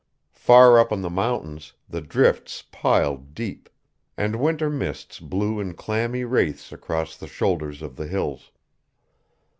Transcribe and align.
Far 0.33 0.79
up 0.79 0.91
on 0.91 1.01
the 1.03 1.11
mountains 1.11 1.73
the 1.87 2.01
drifts 2.01 2.63
piled 2.71 3.35
deep, 3.35 3.69
and 4.17 4.35
winter 4.37 4.67
mists 4.67 5.19
blew 5.19 5.59
in 5.59 5.75
clammy 5.75 6.23
wraiths 6.23 6.71
across 6.71 7.15
the 7.15 7.27
shoulders 7.27 7.83
of 7.83 7.97
the 7.97 8.07
hills. 8.07 8.49